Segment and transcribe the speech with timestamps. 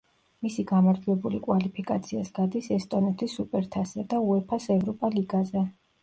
[0.45, 5.63] მისი გამარჯვებული კვალიფიკაციას გადის ესტონეთის სუპერთასზე და უეფა-ს ევროპა ლიგაზე.